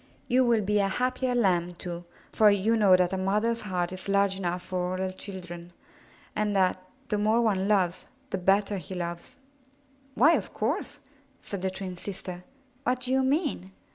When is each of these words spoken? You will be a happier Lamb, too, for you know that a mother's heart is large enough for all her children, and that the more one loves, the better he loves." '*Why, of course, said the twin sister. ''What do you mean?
You 0.27 0.43
will 0.43 0.61
be 0.61 0.79
a 0.79 0.87
happier 0.87 1.35
Lamb, 1.35 1.73
too, 1.73 2.05
for 2.31 2.49
you 2.49 2.75
know 2.75 2.95
that 2.95 3.13
a 3.13 3.19
mother's 3.19 3.61
heart 3.61 3.91
is 3.93 4.09
large 4.09 4.39
enough 4.39 4.63
for 4.63 4.93
all 4.93 4.97
her 4.97 5.11
children, 5.11 5.73
and 6.35 6.55
that 6.55 6.83
the 7.09 7.19
more 7.19 7.39
one 7.39 7.67
loves, 7.67 8.07
the 8.31 8.39
better 8.39 8.77
he 8.77 8.95
loves." 8.95 9.37
'*Why, 10.15 10.31
of 10.33 10.55
course, 10.55 11.01
said 11.43 11.61
the 11.61 11.69
twin 11.69 11.97
sister. 11.97 12.43
''What 12.83 13.01
do 13.01 13.11
you 13.11 13.21
mean? 13.21 13.73